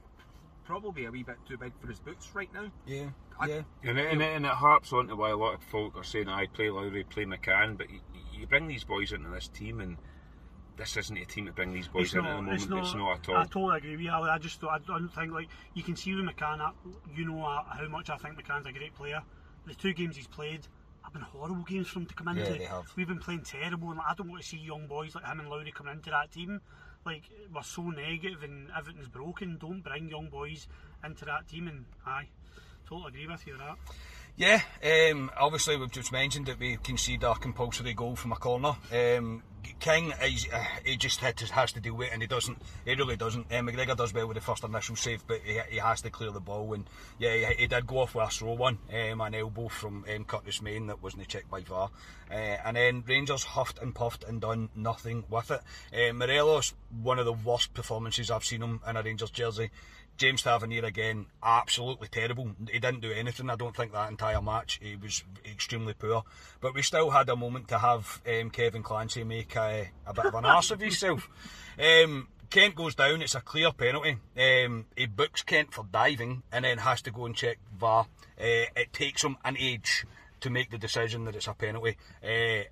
probably 0.64 1.04
a 1.06 1.10
wee 1.10 1.22
bit 1.22 1.36
too 1.48 1.56
big 1.58 1.72
for 1.80 1.88
his 1.88 1.98
boots 2.00 2.34
right 2.34 2.52
now. 2.54 2.70
Yeah. 2.86 3.10
I- 3.38 3.48
Yeah. 3.48 3.62
And 3.82 3.98
it, 3.98 4.12
and, 4.12 4.22
it, 4.22 4.36
and 4.36 4.46
it 4.46 4.52
harps 4.52 4.92
on 4.92 5.08
to 5.08 5.16
why 5.16 5.30
a 5.30 5.36
lot 5.36 5.54
of 5.54 5.62
folk 5.64 5.96
are 5.96 6.04
saying, 6.04 6.28
I 6.28 6.46
play 6.46 6.70
Lowry, 6.70 7.02
play 7.04 7.24
McCann, 7.24 7.76
but 7.76 7.90
you, 7.90 8.00
you 8.32 8.46
bring 8.46 8.68
these 8.68 8.84
boys 8.84 9.12
into 9.12 9.28
this 9.30 9.48
team 9.48 9.80
and 9.80 9.96
this 10.80 10.96
isn't 10.96 11.16
a 11.16 11.24
team 11.24 11.46
to 11.46 11.52
bring 11.52 11.72
these 11.72 11.86
boys 11.88 12.06
It's 12.06 12.14
in 12.14 12.22
not, 12.22 12.30
at 12.30 12.36
the 12.36 12.42
moment. 12.42 12.60
it's 12.60 12.68
not, 12.68 12.78
It's 12.84 12.94
not 12.94 13.12
at 13.20 13.28
all. 13.28 13.36
I 13.36 13.44
totally 13.44 13.76
agree 13.78 13.90
with 13.92 14.00
you. 14.00 14.10
Ali. 14.10 14.30
I 14.30 14.38
just 14.38 14.62
I 14.64 14.78
don't 14.78 15.08
think 15.08 15.32
like 15.32 15.48
you 15.74 15.82
can 15.84 15.94
see 15.94 16.14
with 16.14 16.24
McCann. 16.26 16.60
uh, 16.60 16.72
You 17.14 17.24
know 17.26 17.44
uh, 17.44 17.62
how 17.64 17.86
much 17.88 18.10
I 18.10 18.16
think 18.16 18.36
McCann's 18.42 18.66
a 18.66 18.72
great 18.72 18.94
player. 18.94 19.22
The 19.66 19.74
two 19.74 19.92
games 19.92 20.16
he's 20.16 20.26
played 20.26 20.66
have 21.04 21.12
been 21.12 21.22
horrible 21.22 21.62
games 21.64 21.88
for 21.88 22.00
him 22.00 22.06
to 22.06 22.14
come 22.14 22.28
into. 22.28 22.42
Yeah, 22.42 22.58
they 22.58 22.64
have. 22.64 22.84
We've 22.96 23.06
been 23.08 23.18
playing 23.20 23.42
terrible, 23.42 23.88
and 23.88 23.98
like, 23.98 24.06
I 24.10 24.14
don't 24.14 24.28
want 24.28 24.42
to 24.42 24.48
see 24.48 24.58
young 24.58 24.86
boys 24.86 25.14
like 25.14 25.24
him 25.26 25.40
and 25.40 25.48
Lowry 25.48 25.70
coming 25.72 25.92
into 25.94 26.10
that 26.10 26.32
team. 26.32 26.60
Like 27.06 27.22
we're 27.54 27.62
so 27.62 27.82
negative 27.90 28.42
and 28.42 28.68
everything's 28.76 29.08
broken. 29.08 29.56
Don't 29.58 29.80
bring 29.82 30.08
young 30.10 30.28
boys 30.28 30.66
into 31.04 31.24
that 31.24 31.48
team. 31.48 31.68
And 31.68 31.84
aye, 32.06 32.28
totally 32.88 33.08
agree 33.08 33.26
with 33.26 33.46
you 33.46 33.52
with 33.54 33.62
that. 33.62 33.76
Yeah, 34.36 34.60
um, 35.12 35.30
obviously 35.38 35.76
we've 35.76 35.90
just 35.90 36.12
mentioned 36.12 36.46
that 36.46 36.58
we 36.58 36.76
concede 36.76 37.22
a 37.24 37.34
compulsory 37.34 37.92
goal 37.94 38.16
from 38.16 38.32
a 38.32 38.36
corner. 38.36 38.74
Um, 38.92 39.42
King, 39.80 40.12
uh, 40.12 40.26
he 40.84 40.96
just 40.96 41.20
had 41.20 41.36
to, 41.38 41.52
has 41.52 41.72
to 41.72 41.80
deal 41.80 41.94
with 41.94 42.08
it, 42.08 42.12
and 42.12 42.22
he 42.22 42.28
doesn't. 42.28 42.58
He 42.84 42.94
really 42.94 43.16
doesn't. 43.16 43.52
Um, 43.52 43.66
McGregor 43.66 43.96
does 43.96 44.12
well 44.12 44.26
with 44.26 44.36
the 44.36 44.42
first 44.42 44.64
initial 44.64 44.96
save, 44.96 45.26
but 45.26 45.40
he, 45.44 45.58
he 45.70 45.78
has 45.78 46.02
to 46.02 46.10
clear 46.10 46.30
the 46.30 46.40
ball. 46.40 46.72
And 46.74 46.84
yeah, 47.18 47.34
he, 47.34 47.62
he 47.62 47.66
did 47.66 47.86
go 47.86 48.00
off 48.00 48.14
with 48.14 48.28
a 48.28 48.30
slow 48.30 48.52
one, 48.52 48.78
um, 48.92 49.20
an 49.20 49.34
elbow 49.34 49.68
from 49.68 50.04
um, 50.14 50.24
Curtis 50.24 50.62
Main 50.62 50.86
that 50.88 51.02
wasn't 51.02 51.28
checked 51.28 51.50
by 51.50 51.60
VAR. 51.60 51.90
Uh, 52.30 52.34
and 52.34 52.76
then 52.76 53.04
Rangers 53.06 53.44
huffed 53.44 53.78
and 53.80 53.94
puffed 53.94 54.24
and 54.24 54.40
done 54.40 54.68
nothing 54.74 55.24
with 55.28 55.50
it. 55.50 55.60
Uh, 55.92 56.12
Morelos, 56.12 56.74
one 57.02 57.18
of 57.18 57.24
the 57.24 57.32
worst 57.32 57.74
performances 57.74 58.30
I've 58.30 58.44
seen 58.44 58.62
him 58.62 58.80
in 58.88 58.96
a 58.96 59.02
Rangers 59.02 59.30
jersey. 59.30 59.70
James 60.20 60.42
Tavernier 60.42 60.84
again, 60.84 61.24
absolutely 61.42 62.06
terrible. 62.06 62.50
He 62.70 62.78
didn't 62.78 63.00
do 63.00 63.10
anything, 63.10 63.48
I 63.48 63.56
don't 63.56 63.74
think, 63.74 63.92
that 63.92 64.10
entire 64.10 64.42
match. 64.42 64.78
He 64.82 64.94
was 64.94 65.24
extremely 65.50 65.94
poor. 65.94 66.24
But 66.60 66.74
we 66.74 66.82
still 66.82 67.08
had 67.08 67.30
a 67.30 67.36
moment 67.36 67.68
to 67.68 67.78
have 67.78 68.20
um, 68.28 68.50
Kevin 68.50 68.82
Clancy 68.82 69.24
make 69.24 69.56
a, 69.56 69.88
a 70.06 70.12
bit 70.12 70.26
of 70.26 70.34
an 70.34 70.44
arse 70.44 70.70
of 70.70 70.80
himself. 70.80 71.28
Um, 71.80 72.28
Kent 72.50 72.74
goes 72.74 72.94
down, 72.94 73.22
it's 73.22 73.36
a 73.36 73.40
clear 73.40 73.72
penalty. 73.72 74.18
Um, 74.36 74.84
he 74.94 75.06
books 75.06 75.40
Kent 75.40 75.72
for 75.72 75.86
diving 75.90 76.42
and 76.52 76.66
then 76.66 76.76
has 76.76 77.00
to 77.02 77.10
go 77.10 77.24
and 77.24 77.34
check 77.34 77.58
VAR. 77.78 78.02
Uh, 78.38 78.68
it 78.76 78.92
takes 78.92 79.24
him 79.24 79.38
an 79.46 79.56
age 79.58 80.04
to 80.40 80.50
make 80.50 80.70
the 80.70 80.76
decision 80.76 81.24
that 81.24 81.36
it's 81.36 81.46
a 81.46 81.54
penalty. 81.54 81.96
Uh, 82.22 82.64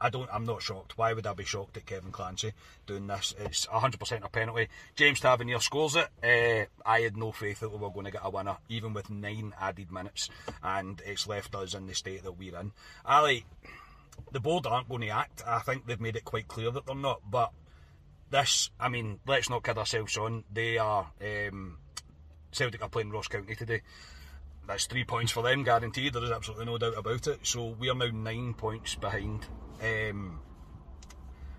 I 0.00 0.10
don't. 0.10 0.28
I'm 0.32 0.44
not 0.44 0.62
shocked. 0.62 0.96
Why 0.98 1.12
would 1.12 1.26
I 1.26 1.32
be 1.32 1.44
shocked 1.44 1.76
at 1.76 1.86
Kevin 1.86 2.12
Clancy 2.12 2.52
doing 2.86 3.06
this? 3.06 3.34
It's 3.38 3.66
100% 3.66 4.24
a 4.24 4.28
penalty. 4.28 4.68
James 4.96 5.20
Tavernier 5.20 5.60
scores 5.60 5.96
it. 5.96 6.08
Uh, 6.22 6.66
I 6.88 7.00
had 7.00 7.16
no 7.16 7.32
faith 7.32 7.60
that 7.60 7.70
we 7.70 7.78
were 7.78 7.90
going 7.90 8.06
to 8.06 8.10
get 8.10 8.22
a 8.24 8.30
winner, 8.30 8.56
even 8.68 8.92
with 8.92 9.10
nine 9.10 9.54
added 9.60 9.90
minutes, 9.90 10.30
and 10.62 11.00
it's 11.06 11.26
left 11.26 11.54
us 11.54 11.74
in 11.74 11.86
the 11.86 11.94
state 11.94 12.24
that 12.24 12.38
we're 12.38 12.58
in. 12.58 12.72
Ali, 13.04 13.44
the 14.32 14.40
board 14.40 14.66
aren't 14.66 14.88
going 14.88 15.02
to 15.02 15.08
act. 15.08 15.42
I 15.46 15.60
think 15.60 15.86
they've 15.86 16.00
made 16.00 16.16
it 16.16 16.24
quite 16.24 16.48
clear 16.48 16.70
that 16.70 16.86
they're 16.86 16.94
not. 16.94 17.20
But 17.28 17.52
this, 18.30 18.70
I 18.78 18.88
mean, 18.88 19.20
let's 19.26 19.50
not 19.50 19.64
kid 19.64 19.78
ourselves 19.78 20.16
on. 20.16 20.44
They 20.52 20.78
are. 20.78 21.10
Um, 21.20 21.78
Celtic 22.52 22.82
are 22.82 22.88
playing 22.88 23.10
Ross 23.10 23.28
County 23.28 23.54
today. 23.54 23.82
That's 24.66 24.86
three 24.86 25.04
points 25.04 25.30
for 25.30 25.42
them, 25.42 25.62
guaranteed. 25.62 26.14
There 26.14 26.24
is 26.24 26.30
absolutely 26.30 26.66
no 26.66 26.78
doubt 26.78 26.96
about 26.96 27.26
it. 27.26 27.40
So 27.46 27.76
we 27.78 27.90
are 27.90 27.94
now 27.94 28.08
nine 28.12 28.54
points 28.54 28.94
behind. 28.94 29.46
Um, 29.82 30.40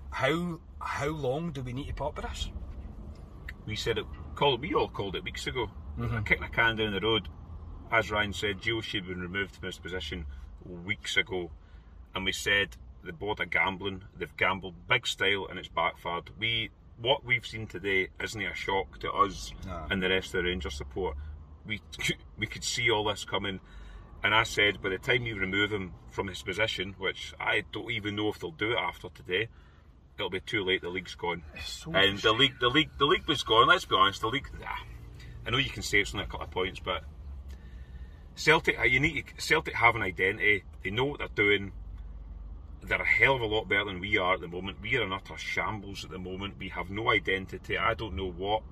how 0.10 0.60
how 0.80 1.10
long 1.10 1.52
do 1.52 1.62
we 1.62 1.74
need 1.74 1.88
to 1.88 1.94
pop 1.94 2.16
with 2.16 2.26
this? 2.26 2.50
we 3.66 3.76
said 3.76 3.98
it, 3.98 4.06
called, 4.36 4.62
we 4.62 4.76
all 4.76 4.88
called 4.88 5.16
it 5.16 5.24
weeks 5.24 5.48
ago. 5.48 5.68
Mm-hmm. 6.00 6.24
Kicking 6.24 6.44
a 6.44 6.50
can 6.50 6.76
down 6.76 6.94
the 6.94 7.00
road. 7.00 7.28
As 7.92 8.12
Ryan 8.12 8.32
said, 8.34 8.62
Gio 8.62 8.82
should 8.84 9.06
have 9.06 9.10
been 9.10 9.22
removed 9.22 9.56
from 9.56 9.66
his 9.66 9.80
position 9.80 10.26
weeks 10.64 11.18
ago. 11.18 11.50
And 12.14 12.26
we 12.26 12.32
said 12.32 12.78
the 13.04 13.12
board 13.14 13.40
are 13.40 13.46
gambling. 13.46 14.04
They've 14.18 14.36
gambled 14.38 14.76
big 14.88 15.08
style 15.08 15.48
and 15.50 15.58
it's 15.58 15.68
backfired. 15.68 16.30
We 16.40 16.70
what 17.02 17.26
we've 17.26 17.46
seen 17.46 17.68
today 17.68 18.10
isn't 18.24 18.42
a 18.42 18.54
shock 18.54 19.00
to 19.00 19.12
us 19.12 19.52
No. 19.66 19.86
and 19.90 20.02
the 20.02 20.10
rest 20.10 20.28
of 20.28 20.44
the 20.44 20.50
Rangers 20.50 20.76
support. 20.76 21.18
We 21.68 21.82
we 22.38 22.48
could 22.48 22.64
see 22.64 22.90
all 22.92 23.06
this 23.06 23.26
coming. 23.26 23.60
And 24.24 24.34
I 24.34 24.44
said 24.44 24.82
by 24.82 24.90
the 24.90 24.98
time 24.98 25.26
you 25.26 25.36
remove 25.36 25.72
him 25.72 25.94
from 26.10 26.28
his 26.28 26.42
position, 26.42 26.96
which 26.98 27.34
I 27.40 27.64
don't 27.72 27.92
even 27.92 28.16
know 28.16 28.30
if 28.30 28.40
they'll 28.40 28.52
do 28.52 28.72
it 28.72 28.78
after 28.78 29.10
today, 29.10 29.50
it'll 30.18 30.30
be 30.30 30.40
too 30.40 30.64
late. 30.64 30.82
The 30.82 30.90
league's 30.90 31.16
gone, 31.16 31.44
so 31.64 31.94
and 31.94 32.18
the 32.20 32.32
league, 32.34 32.60
the 32.60 32.70
league, 32.70 32.90
the 32.98 33.06
league 33.06 33.28
was 33.28 33.44
gone. 33.44 33.68
Let's 33.68 33.86
be 33.86 33.96
honest, 33.96 34.22
the 34.22 34.28
league. 34.28 34.50
ah, 34.64 34.84
I 35.46 35.50
know 35.52 35.58
you 35.58 35.70
can 35.70 35.84
say 35.84 36.00
it's 36.00 36.14
only 36.14 36.26
a 36.26 36.28
couple 36.28 36.46
of 36.46 36.52
points, 36.52 36.80
but 36.80 37.04
Celtic, 38.36 38.80
uh, 38.80 38.84
you 38.84 39.00
need 39.00 39.26
Celtic 39.38 39.76
have 39.76 39.96
an 39.96 40.02
identity. 40.02 40.64
They 40.84 40.90
know 40.90 41.06
what 41.06 41.20
they're 41.20 41.28
doing. 41.36 41.72
they're 42.84 43.02
a 43.02 43.06
hell 43.06 43.36
of 43.36 43.42
a 43.42 43.46
lot 43.46 43.70
better 43.70 43.86
than 43.86 44.00
we 44.00 44.18
are 44.18 44.34
at 44.36 44.42
the 44.42 44.48
moment. 44.48 44.78
We 44.82 44.98
are 44.98 45.04
in 45.04 45.14
utter 45.14 45.38
shambles 45.38 46.04
at 46.04 46.12
the 46.12 46.20
moment. 46.20 46.56
We 46.60 46.70
have 46.70 46.90
no 46.90 47.12
identity. 47.12 47.78
I 47.78 47.94
don't 47.94 48.16
know 48.16 48.32
what 48.32 48.64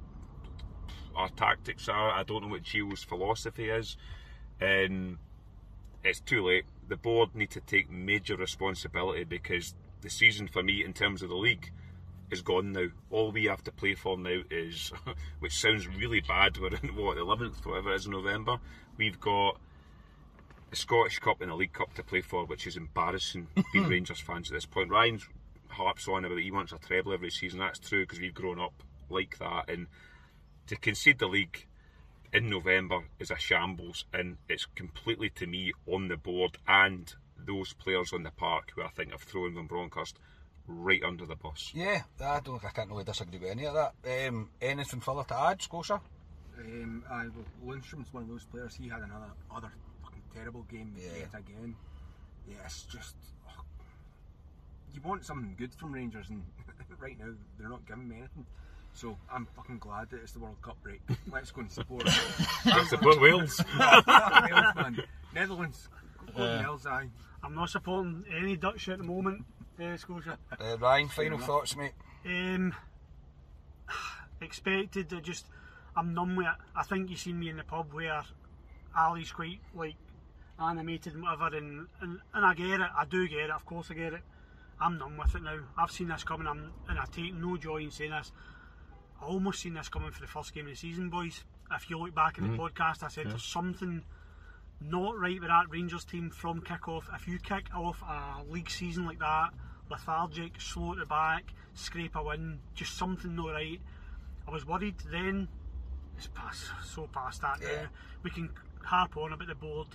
our 1.15 1.29
tactics 1.29 1.87
are. 1.89 2.11
I 2.11 2.23
don't 2.23 2.43
know 2.43 2.49
what 2.49 2.63
Gio's 2.63 3.03
philosophy 3.03 3.69
is. 3.69 3.97
And 4.59 5.17
it's 6.03 6.19
too 6.19 6.45
late. 6.45 6.65
The 6.87 6.97
board 6.97 7.35
need 7.35 7.51
to 7.51 7.61
take 7.61 7.89
major 7.89 8.35
responsibility 8.35 9.23
because 9.23 9.73
the 10.01 10.09
season 10.09 10.47
for 10.47 10.63
me, 10.63 10.83
in 10.83 10.93
terms 10.93 11.21
of 11.21 11.29
the 11.29 11.35
league, 11.35 11.71
is 12.31 12.41
gone 12.41 12.73
now. 12.73 12.87
All 13.09 13.31
we 13.31 13.45
have 13.45 13.63
to 13.63 13.71
play 13.71 13.95
for 13.95 14.17
now 14.17 14.41
is, 14.49 14.91
which 15.39 15.59
sounds 15.59 15.87
really 15.87 16.21
bad, 16.21 16.57
we're 16.57 16.75
in 16.75 16.95
what, 16.95 17.15
the 17.15 17.21
11th, 17.21 17.65
whatever 17.65 17.91
it 17.91 17.95
is 17.95 18.05
in 18.05 18.11
November. 18.11 18.57
We've 18.97 19.19
got 19.19 19.57
the 20.69 20.75
Scottish 20.75 21.19
Cup 21.19 21.41
and 21.41 21.51
the 21.51 21.55
League 21.55 21.73
Cup 21.73 21.93
to 21.95 22.03
play 22.03 22.21
for, 22.21 22.45
which 22.45 22.67
is 22.67 22.75
embarrassing 22.75 23.47
being 23.73 23.87
Rangers 23.87 24.19
fans 24.19 24.49
at 24.51 24.55
this 24.55 24.65
point. 24.65 24.89
Ryan's 24.89 25.27
harps 25.67 26.07
on 26.07 26.25
about 26.25 26.39
he 26.39 26.51
wants 26.51 26.71
a 26.71 26.77
treble 26.77 27.13
every 27.13 27.31
season. 27.31 27.59
That's 27.59 27.79
true 27.79 28.03
because 28.03 28.19
we've 28.19 28.33
grown 28.33 28.59
up 28.59 28.73
like 29.09 29.37
that. 29.39 29.69
And 29.69 29.87
to 30.67 30.75
concede 30.75 31.19
the 31.19 31.27
league 31.27 31.65
in 32.31 32.49
November 32.49 33.01
is 33.19 33.31
a 33.31 33.37
shambles, 33.37 34.05
and 34.13 34.37
it's 34.49 34.65
completely 34.75 35.29
to 35.31 35.45
me 35.47 35.71
on 35.87 36.07
the 36.07 36.17
board 36.17 36.57
and 36.67 37.13
those 37.45 37.73
players 37.73 38.13
on 38.13 38.23
the 38.23 38.31
park 38.31 38.71
who 38.75 38.81
I 38.81 38.87
think 38.89 39.11
have 39.11 39.21
thrown 39.21 39.53
Van 39.53 39.67
Bronckhorst 39.67 40.17
right 40.67 41.03
under 41.03 41.25
the 41.25 41.35
bus. 41.35 41.71
Yeah, 41.75 42.03
I 42.21 42.39
don't. 42.39 42.63
I 42.63 42.69
can't 42.69 42.89
really 42.89 43.03
disagree 43.03 43.37
with 43.39 43.51
any 43.51 43.65
of 43.65 43.73
that. 43.73 44.27
Um, 44.27 44.49
anything 44.61 45.01
further 45.01 45.23
to 45.25 45.37
add, 45.37 45.61
Scotia? 45.61 46.01
Um, 46.57 47.03
I, 47.09 47.25
well, 47.27 47.75
Lundstram's 47.75 48.13
one 48.13 48.23
of 48.23 48.29
those 48.29 48.45
players. 48.45 48.75
He 48.75 48.87
had 48.87 49.01
another 49.01 49.31
other 49.53 49.71
fucking 50.03 50.21
terrible 50.33 50.63
game 50.71 50.93
Yeah. 50.97 51.09
yet 51.19 51.33
again. 51.39 51.75
Yeah, 52.47 52.55
it's 52.65 52.83
just 52.83 53.15
oh, 53.47 53.63
you 54.93 55.01
want 55.01 55.25
something 55.25 55.55
good 55.57 55.73
from 55.73 55.91
Rangers, 55.93 56.29
and 56.29 56.43
right 56.99 57.17
now 57.19 57.33
they're 57.59 57.69
not 57.69 57.85
giving 57.87 58.07
me 58.07 58.17
anything. 58.19 58.45
So 58.93 59.17
I'm 59.31 59.47
fucking 59.55 59.79
glad 59.79 60.09
that 60.11 60.17
it's 60.21 60.33
the 60.33 60.39
World 60.39 60.61
Cup 60.61 60.77
break. 60.83 61.01
Let's 61.31 61.51
go 61.51 61.61
and 61.61 61.71
support. 61.71 62.05
Let's 62.65 62.89
support 62.89 63.19
Wales. 63.19 63.59
Wales, 63.79 64.05
man. 64.07 65.03
Netherlands. 65.33 65.89
Go 66.35 66.43
Wales, 66.43 66.85
aye. 66.85 67.09
I'm 67.43 67.55
not 67.55 67.69
supporting 67.69 68.23
any 68.33 68.55
Dutch 68.55 68.87
at 68.89 68.99
the 68.99 69.03
moment, 69.03 69.43
uh, 69.81 69.97
Scotia. 69.97 70.37
Uh, 70.59 70.77
Ryan, 70.77 71.09
final 71.09 71.33
enough. 71.35 71.47
thoughts, 71.47 71.75
mate. 71.75 71.91
Um, 72.25 72.73
expected 74.41 75.09
to 75.09 75.21
just, 75.21 75.47
I'm 75.95 76.13
numb 76.13 76.35
with 76.35 76.47
it. 76.47 76.53
I 76.75 76.83
think 76.83 77.09
you've 77.09 77.19
seen 77.19 77.39
me 77.39 77.49
in 77.49 77.57
the 77.57 77.63
pub 77.63 77.91
where 77.93 78.23
Ali's 78.95 79.31
quite 79.31 79.59
like 79.75 79.95
animated 80.59 81.15
and 81.15 81.23
whatever, 81.23 81.57
and, 81.57 81.87
and, 81.99 82.19
and 82.33 82.45
I 82.45 82.53
get 82.53 82.79
it. 82.79 82.89
I 82.97 83.05
do 83.05 83.27
get 83.27 83.39
it. 83.39 83.51
Of 83.51 83.65
course, 83.65 83.89
I 83.89 83.95
get 83.95 84.13
it. 84.13 84.21
I'm 84.79 84.97
numb 84.97 85.17
with 85.17 85.35
it 85.35 85.43
now. 85.43 85.59
I've 85.77 85.91
seen 85.91 86.07
this 86.09 86.23
coming, 86.23 86.47
I'm, 86.47 86.71
and 86.87 86.99
I 86.99 87.05
take 87.11 87.33
no 87.33 87.57
joy 87.57 87.77
in 87.77 87.91
saying 87.91 88.11
this. 88.11 88.31
I 89.23 89.25
almost 89.27 89.61
seen 89.61 89.73
this 89.73 89.87
coming 89.87 90.11
for 90.11 90.19
the 90.19 90.27
first 90.27 90.53
game 90.53 90.65
of 90.65 90.71
the 90.71 90.77
season, 90.77 91.09
boys. 91.09 91.43
If 91.71 91.89
you 91.89 91.97
look 91.97 92.13
back 92.13 92.37
in 92.37 92.43
the 92.43 92.49
mm-hmm. 92.49 92.61
podcast, 92.61 93.03
I 93.03 93.07
said 93.07 93.29
there's 93.29 93.43
something 93.43 94.03
not 94.81 95.17
right 95.17 95.39
with 95.39 95.49
that 95.49 95.69
Rangers 95.69 96.03
team 96.03 96.29
from 96.29 96.61
kick-off. 96.61 97.09
If 97.15 97.27
you 97.27 97.39
kick 97.39 97.73
off 97.73 98.01
a 98.01 98.43
league 98.49 98.69
season 98.69 99.05
like 99.05 99.19
that, 99.19 99.51
lethargic, 99.89 100.59
slow 100.59 100.91
at 100.91 100.99
the 100.99 101.05
back, 101.05 101.53
scrape 101.73 102.15
a 102.15 102.23
win, 102.23 102.59
just 102.75 102.97
something 102.97 103.33
not 103.35 103.51
right. 103.51 103.79
I 104.45 104.51
was 104.51 104.65
worried 104.65 104.95
then. 105.09 105.47
It's 106.17 106.27
past, 106.27 106.65
so 106.83 107.07
past 107.07 107.41
that 107.41 107.61
Yeah. 107.61 107.83
now. 107.83 107.87
We 108.23 108.29
can 108.29 108.49
harp 108.83 109.15
on 109.15 109.31
about 109.31 109.47
the 109.47 109.55
board. 109.55 109.87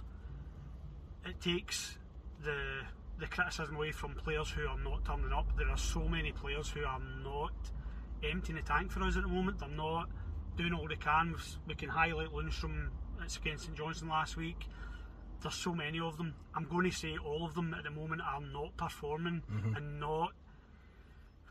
It 1.27 1.41
takes 1.41 1.99
the 2.43 2.85
the 3.19 3.27
criticism 3.27 3.75
away 3.75 3.91
from 3.91 4.15
players 4.15 4.49
who 4.51 4.67
are 4.67 4.79
not 4.79 5.05
turning 5.05 5.33
up. 5.33 5.57
There 5.57 5.69
are 5.69 5.77
so 5.77 6.09
many 6.09 6.31
players 6.33 6.71
who 6.71 6.85
are 6.85 7.01
not 7.01 7.53
emptying 8.23 8.57
the 8.57 8.63
tank 8.63 8.91
for 8.91 9.03
us 9.03 9.17
at 9.17 9.23
the 9.23 9.29
moment. 9.29 9.59
They're 9.59 9.69
not 9.69 10.09
doing 10.57 10.73
all 10.73 10.89
they 10.89 10.97
can. 10.97 11.33
We've- 11.67 11.75
can 11.77 11.89
highlight 11.91 12.29
Lundstram 12.29 12.91
it's 13.23 13.37
against 13.37 13.65
St 13.65 13.77
Johnstone 13.77 14.09
last 14.09 14.37
week. 14.37 14.67
There's 15.43 15.55
so 15.55 15.75
many 15.75 16.01
of 16.01 16.17
them. 16.17 16.35
I'm 16.55 16.65
going 16.65 16.91
to 16.91 16.97
say 16.97 17.17
all 17.17 17.45
of 17.47 17.55
them 17.55 17.75
at 17.75 17.85
the 17.85 17.91
moment 17.91 18.23
are 18.23 18.41
not 18.41 18.77
performing 18.77 19.43
and 19.77 20.01
not 20.01 20.33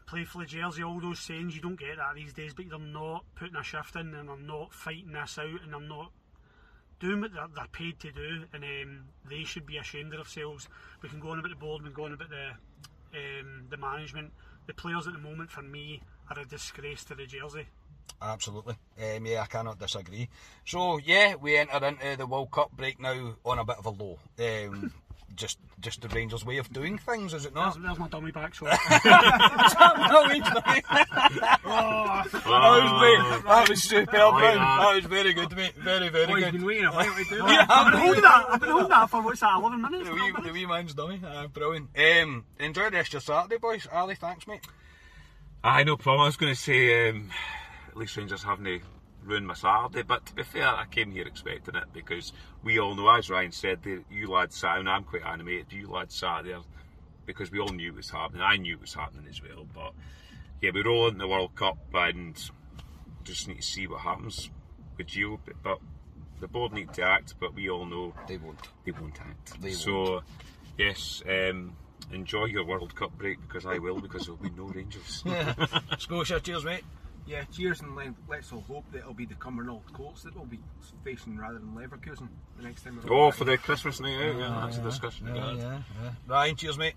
play 0.06 0.24
for 0.24 0.44
jersey. 0.46 0.84
All 0.84 1.00
those 1.00 1.20
sayings 1.20 1.56
you 1.56 1.62
don't 1.62 1.80
get 1.80 1.98
that 1.98 2.16
these 2.16 2.34
days, 2.34 2.54
but 2.54 2.70
they're 2.70 2.80
not 2.80 3.26
putting 3.36 3.56
a 3.56 3.64
shift 3.64 3.96
in 3.96 4.14
and 4.14 4.30
they're 4.30 4.38
not 4.38 4.74
fighting 4.74 5.12
this 5.12 5.38
out 5.38 5.62
and 5.64 5.74
they're 5.74 5.80
not 5.82 6.12
doing 7.00 7.22
what 7.22 7.34
they're, 7.34 7.48
they're 7.54 7.68
paid 7.72 8.00
to 8.00 8.12
do. 8.12 8.46
And 8.54 8.64
um, 8.64 9.06
they 9.30 9.44
should 9.44 9.66
be 9.66 9.78
ashamed 9.78 10.14
of 10.14 10.20
themselves. 10.20 10.68
We 11.02 11.10
can 11.10 11.20
go 11.20 11.30
on 11.32 11.40
about 11.40 11.50
the 11.50 11.56
board, 11.56 11.82
we 11.84 11.90
can 11.90 11.96
go 11.96 12.06
on 12.06 12.14
about 12.14 12.30
the 12.30 12.52
um, 13.14 13.68
the 13.70 13.78
management. 13.78 14.34
The 14.68 14.74
players 14.74 15.08
at 15.08 15.14
the 15.14 15.20
moment, 15.20 15.50
for 15.50 15.62
me, 15.62 16.02
are 16.30 16.40
a 16.40 16.46
disgrace 16.46 17.04
to 17.06 17.16
the 17.16 17.26
jersey. 17.26 17.66
Absolutely. 18.22 18.76
Um, 19.00 19.26
yeah, 19.26 19.42
I 19.42 19.46
cannot 19.46 19.80
disagree. 19.80 20.30
So 20.66 20.98
yeah, 20.98 21.36
we 21.36 21.58
enter 21.58 21.86
into 21.86 22.16
the 22.18 22.26
World 22.26 22.52
Cup 22.52 22.72
break 22.72 23.00
now 23.00 23.36
on 23.46 23.60
a 23.60 23.66
bit 23.66 23.78
of 23.78 23.86
a 23.86 23.90
low. 23.90 24.18
Um, 24.40 24.92
just 25.36 25.60
just 25.80 26.02
the 26.02 26.08
Rangers' 26.08 26.44
way 26.46 26.58
of 26.58 26.72
doing 26.74 26.98
things, 26.98 27.34
is 27.34 27.46
it 27.46 27.54
There's, 27.54 27.76
not? 27.76 27.84
there's 27.84 28.00
my 28.00 28.08
dummy 28.08 28.32
back. 28.32 28.56
So 28.56 28.66
no, 28.66 28.72
wait, 28.72 30.44
sorry. 30.46 30.82
That 30.88 31.60
was 31.64 33.00
great. 33.00 33.44
That 33.46 33.66
was 33.70 33.84
superb, 33.84 34.10
Oh, 34.34 34.40
yeah. 34.40 34.56
That 34.56 34.96
was 34.96 35.06
very 35.06 35.34
good, 35.34 35.56
mate. 35.56 35.74
Very, 35.76 36.10
very 36.10 36.26
Oh, 36.32 36.36
he's 36.36 36.46
good. 36.46 36.54
been 36.54 36.66
waiting 36.66 36.86
a 36.86 36.92
while 36.92 37.06
to 37.14 37.24
do 37.30 37.36
Yeah. 37.48 37.66
I've 37.70 37.92
been 37.92 38.02
holding 38.02 38.22
that. 38.22 38.46
I've 38.50 38.60
been 38.60 38.70
holding 38.70 38.90
that 38.90 39.10
for 39.10 39.22
what's 39.22 39.40
that? 39.42 39.60
11 39.60 39.82
minutes. 39.82 40.10
The 40.10 40.16
12 40.16 40.34
wee, 40.38 40.44
the 40.48 40.54
wee 40.54 40.66
man's 40.66 40.94
dummy. 40.94 41.22
Uh, 41.24 41.48
brilliant. 41.48 41.90
Um, 41.98 42.46
enjoy 42.60 42.86
the 42.90 42.98
rest 42.98 43.10
of 43.10 43.14
your 43.14 43.22
Saturday, 43.22 43.58
boys. 43.58 43.88
Ali, 43.92 44.16
thanks, 44.16 44.48
mate. 44.48 44.62
Aye, 45.68 45.84
no 45.84 45.98
problem. 45.98 46.22
I 46.22 46.28
was 46.28 46.38
going 46.38 46.54
to 46.54 46.60
say, 46.60 47.10
um, 47.10 47.30
at 47.90 47.98
least 47.98 48.16
Rangers 48.16 48.42
haven't 48.42 48.84
ruined 49.22 49.46
my 49.46 49.54
Saturday, 49.54 50.02
but 50.02 50.26
to 50.28 50.34
be 50.34 50.44
fair, 50.44 50.66
I 50.66 50.86
came 50.86 51.12
here 51.12 51.28
expecting 51.28 51.76
it 51.76 51.92
because 51.92 52.32
we 52.64 52.80
all 52.80 52.96
know, 52.96 53.10
as 53.10 53.30
Ryan 53.30 53.52
said, 53.52 53.84
that 53.84 54.06
you 54.10 54.32
lads 54.32 54.56
sat, 54.56 54.78
and 54.78 54.90
I'm 54.90 55.04
quite 55.04 55.26
animated, 55.26 55.74
you 55.74 55.90
lads 55.90 56.16
sat 56.16 56.46
there 56.46 56.60
because 57.26 57.52
we 57.52 57.60
all 57.60 57.68
knew 57.68 57.90
it 57.90 57.98
was 57.98 58.10
happening. 58.10 58.44
I 58.44 58.56
knew 58.56 58.76
it 58.76 58.80
was 58.80 58.94
happening 58.94 59.26
as 59.30 59.42
well, 59.42 59.68
but 59.76 59.92
yeah, 60.62 60.72
we 60.74 60.84
roll 60.84 61.08
into 61.08 61.20
the 61.20 61.28
World 61.28 61.54
Cup 61.56 61.78
and 61.94 62.42
just 63.26 63.50
need 63.50 63.58
to 63.58 63.62
see 63.62 63.88
what 63.88 64.00
happens 64.00 64.50
with 64.98 65.08
Gio, 65.08 65.38
but, 65.44 65.62
but 65.64 65.80
the 66.40 66.48
board 66.48 66.72
need 66.72 66.94
to 66.94 67.04
act, 67.04 67.36
but 67.42 67.54
we 67.54 67.70
all 67.70 67.86
know 67.86 68.14
They 68.26 68.38
won't. 68.38 68.70
they 68.86 68.94
won't 68.94 69.20
act. 69.20 69.62
They 69.62 69.72
so, 69.72 70.22
yes, 70.78 71.22
um, 71.28 71.76
enjoy 72.12 72.46
your 72.46 72.66
World 72.66 72.96
Cup 72.96 73.18
break 73.18 73.40
because 73.48 73.66
I 73.66 73.78
will 73.80 74.00
because 74.00 74.26
there'll 74.26 74.42
be 74.42 74.50
no 74.52 74.64
Rangers. 74.66 75.24
Scotia, 76.00 76.40
cheers, 76.40 76.64
mate. 76.66 76.84
Yeah, 77.26 77.44
cheers 77.52 77.82
and 77.82 77.94
le- 77.96 78.16
let's 78.30 78.54
all 78.54 78.62
hope 78.62 78.86
that 78.94 79.00
it'll 79.00 79.14
be 79.14 79.26
the 79.26 79.34
Cumbernauld 79.36 79.82
Colts 79.92 80.24
that 80.24 80.34
we'll 80.34 80.46
be 80.46 80.60
facing 81.04 81.38
rather 81.38 81.60
than 81.60 81.74
Leverkusen 81.76 82.30
the 82.56 82.64
next 82.64 82.84
time. 82.84 83.02
we're 83.04 83.14
Oh, 83.14 83.20
all 83.24 83.32
for 83.34 83.44
the 83.44 83.58
Christmas 83.58 84.00
night 84.00 84.16
out, 84.16 84.38
yeah, 84.40 84.62
that's 84.64 84.78
a 84.78 84.82
discussion. 84.82 85.28
Yeah, 85.28 85.36
Yeah, 85.36 85.52
yeah, 85.58 85.80
yeah. 86.04 86.10
Ryan, 86.26 86.56
cheers, 86.56 86.78
mate. 86.78 86.94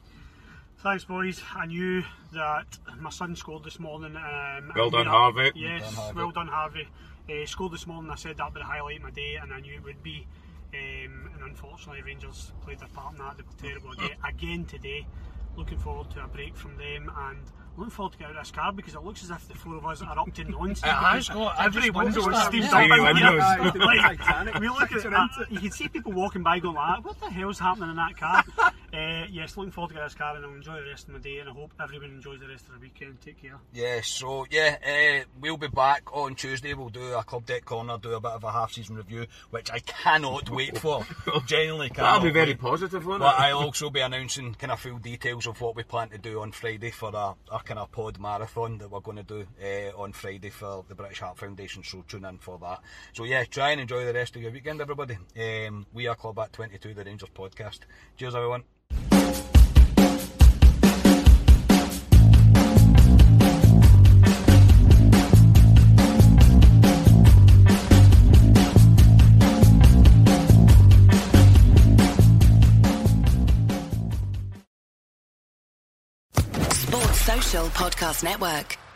Thanks, 0.85 1.05
boys. 1.05 1.43
I 1.57 1.67
knew 1.67 2.05
that 2.33 2.79
my 3.01 3.11
son 3.11 3.35
scored 3.35 3.65
this 3.65 3.81
morning. 3.81 4.15
Um, 4.17 4.73
Well 4.77 4.91
done, 4.91 5.07
that- 5.07 5.11
Harvey. 5.11 5.51
Yes, 5.57 5.81
Well 5.83 5.91
done, 5.91 5.95
Harvey. 5.95 6.17
well 6.17 6.31
done, 6.31 6.47
Harvey. 6.49 6.89
Uh, 7.29 7.47
scored 7.47 7.73
this 7.73 7.87
morning. 7.89 8.11
I 8.11 8.15
said 8.15 8.37
that 8.39 8.53
would 8.55 8.63
highlight 8.63 9.03
my 9.03 9.11
day, 9.11 9.35
and 9.35 9.53
I 9.53 9.59
knew 9.61 9.75
it 9.75 9.83
would 9.85 10.03
be. 10.03 10.27
Um, 10.73 11.31
and 11.35 11.43
unfortunately, 11.45 12.03
Rangers 12.03 12.53
played 12.63 12.79
their 12.79 12.89
part 12.89 13.13
in 13.13 13.19
that. 13.19 13.37
They 13.37 13.43
were 13.43 13.71
terrible 13.71 13.93
again, 13.93 14.17
again 14.27 14.65
today. 14.65 15.07
Looking 15.57 15.79
forward 15.79 16.11
to 16.13 16.25
a 16.25 16.29
break 16.29 16.55
from 16.57 16.77
them 16.77 17.11
and 17.17 17.39
looking 17.77 17.91
forward 17.91 18.13
to 18.13 18.19
get 18.19 18.27
out 18.29 18.37
of 18.37 18.43
this 18.43 18.51
car 18.53 18.73
because 18.73 18.95
it 18.95 19.03
looks 19.03 19.23
as 19.25 19.31
if 19.31 19.49
the 19.49 19.55
four 19.55 19.77
of 19.77 19.85
us 19.87 20.01
are 20.01 20.17
up 20.19 20.33
to 20.35 20.45
nonsense. 20.45 20.83
It 20.85 20.89
has 20.89 21.29
got- 21.29 21.59
every 21.61 21.91
window 21.91 22.29
is 22.31 22.43
steamed 22.45 22.65
up. 22.67 22.83
in 22.85 22.91
windows. 22.91 23.19
here. 23.19 23.41
Aye, 23.43 23.71
the 23.71 23.79
Like, 23.81 24.61
we 24.61 24.69
look 24.69 24.93
at 24.93 25.03
that, 25.03 25.47
you 25.51 25.59
can 25.59 25.71
see 25.73 25.89
people 25.89 26.13
walking 26.13 26.43
by 26.43 26.61
going 26.61 26.77
like, 26.77 27.05
what 27.05 27.19
the 27.21 27.31
hell's 27.31 27.59
happening 27.59 27.91
in 27.91 27.97
that 27.97 28.17
car? 28.17 28.45
Uh, 28.93 29.27
yes, 29.31 29.57
looking 29.57 29.71
forward 29.71 29.89
to 29.91 29.95
get 29.95 30.05
this 30.05 30.15
car 30.15 30.37
and 30.37 30.45
I'll 30.45 30.53
enjoy 30.53 30.75
the 30.81 30.89
rest 30.89 31.07
of 31.09 31.15
my 31.15 31.21
day 31.21 31.39
and 31.39 31.49
I 31.49 31.53
hope 31.53 31.73
everyone 31.83 32.11
enjoys 32.11 32.41
the 32.41 32.49
rest 32.49 32.67
of 32.69 32.75
the 32.75 32.81
weekend. 32.81 33.21
Take 33.21 33.41
care. 33.41 33.57
Yeah, 33.73 34.01
so 34.03 34.47
yeah, 34.51 34.77
uh, 34.85 35.25
we'll 35.41 35.57
be 35.57 35.69
back 35.69 36.03
on 36.13 36.35
Tuesday. 36.35 36.75
We'll 36.75 36.89
do 36.89 37.13
a 37.15 37.23
Club 37.23 37.47
Deck 37.47 37.65
Corner, 37.65 37.99
do 37.99 38.13
a 38.15 38.21
bit 38.21 38.33
of 38.33 38.43
a 38.45 38.51
half 38.51 38.73
season 38.73 38.97
review, 38.97 39.27
which 39.51 39.71
I 39.71 39.79
cannot 39.79 40.51
wait 40.51 40.77
for. 40.79 41.07
Genuinely 41.47 41.91
cannot. 41.91 42.15
That'll 42.15 42.25
be 42.25 42.31
very 42.33 42.51
wait. 42.51 42.61
positive, 42.61 43.07
won't 43.07 43.21
But 43.21 43.35
it? 43.37 43.41
I'll 43.43 43.59
also 43.59 43.91
be 43.91 44.01
announcing 44.01 44.55
kind 44.55 44.73
of 44.73 44.81
full 44.81 44.99
details 44.99 45.47
of 45.47 45.61
what 45.61 45.77
we 45.77 45.83
plan 45.85 46.09
to 46.11 46.19
do 46.19 46.41
on 46.41 46.51
Friday 46.53 46.91
for 46.91 47.11
a, 47.15 47.35
a 47.55 47.61
kind 47.65 47.79
of 47.79 47.93
pod 47.93 48.19
marathon 48.19 48.79
that 48.79 48.91
we're 48.91 49.01
going 49.01 49.19
to 49.19 49.23
do 49.23 49.47
uh, 49.63 50.01
on 50.03 50.13
Friday 50.13 50.51
for 50.51 50.85
the 50.89 50.95
British 50.95 51.21
Heart 51.21 51.39
Foundation. 51.39 51.85
So 51.85 52.05
tune 52.09 52.25
in 52.25 52.39
for 52.39 52.59
that. 52.59 52.81
So 53.13 53.25
yeah, 53.25 53.45
try 53.45 53.71
and 53.71 53.81
enjoy 53.81 54.05
the 54.05 54.15
rest 54.15 54.35
of 54.37 54.43
your 54.43 54.51
weekend, 54.51 54.81
everybody. 54.81 55.17
Um, 55.39 55.87
we 55.93 56.09
are 56.09 56.17
Club 56.17 56.39
at 56.41 56.53
22, 56.53 56.95
the 56.95 57.05
Rangers 57.05 57.29
podcast. 57.35 57.81
Cheers, 58.17 58.35
everyone. 58.35 58.65
Podcast 77.71 78.23
Network. 78.23 78.90